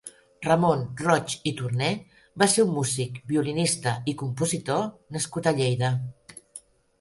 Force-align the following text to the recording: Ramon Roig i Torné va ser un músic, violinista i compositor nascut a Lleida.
Ramon 0.45 0.79
Roig 1.01 1.35
i 1.51 1.51
Torné 1.59 1.89
va 2.43 2.47
ser 2.53 2.65
un 2.69 2.71
músic, 2.77 3.19
violinista 3.33 3.95
i 4.13 4.17
compositor 4.23 4.89
nascut 5.19 5.51
a 5.53 5.55
Lleida. 5.61 5.93